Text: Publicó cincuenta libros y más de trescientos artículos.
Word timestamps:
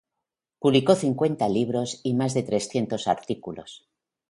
Publicó 0.57 0.95
cincuenta 0.95 1.47
libros 1.47 1.99
y 2.03 2.15
más 2.15 2.33
de 2.33 2.41
trescientos 2.41 3.07
artículos. 3.07 3.87